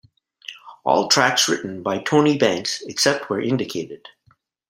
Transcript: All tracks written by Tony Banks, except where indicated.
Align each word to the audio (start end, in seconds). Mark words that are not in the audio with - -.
All 0.83 1.09
tracks 1.09 1.47
written 1.47 1.83
by 1.83 1.99
Tony 1.99 2.35
Banks, 2.35 2.81
except 2.87 3.29
where 3.29 3.39
indicated. 3.39 4.07